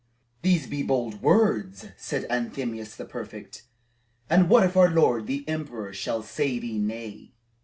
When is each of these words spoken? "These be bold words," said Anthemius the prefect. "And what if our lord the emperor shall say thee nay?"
"These 0.41 0.65
be 0.65 0.81
bold 0.81 1.21
words," 1.21 1.89
said 1.95 2.25
Anthemius 2.27 2.95
the 2.95 3.05
prefect. 3.05 3.67
"And 4.31 4.49
what 4.49 4.63
if 4.63 4.75
our 4.75 4.89
lord 4.89 5.27
the 5.27 5.47
emperor 5.47 5.93
shall 5.93 6.23
say 6.23 6.57
thee 6.57 6.79
nay?" 6.79 7.33